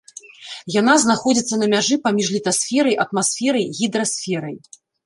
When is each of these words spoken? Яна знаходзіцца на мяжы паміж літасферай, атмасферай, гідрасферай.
Яна 0.75 0.95
знаходзіцца 1.03 1.59
на 1.65 1.69
мяжы 1.75 1.99
паміж 2.09 2.27
літасферай, 2.39 2.95
атмасферай, 3.07 3.73
гідрасферай. 3.83 4.55